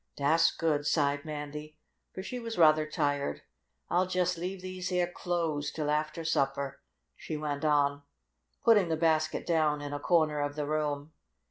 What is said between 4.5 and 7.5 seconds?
these yeah clothes till after supper," she